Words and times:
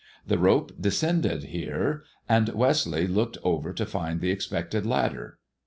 The 0.25 0.39
rope 0.39 0.71
descended 0.81 1.43
here, 1.43 2.03
and 2.27 2.49
Westleigh 2.55 3.05
looked 3.05 3.37
over 3.43 3.71
to 3.71 3.85
find 3.85 4.19
the 4.19 4.31
expected 4.31 4.83
ladder. 4.83 5.37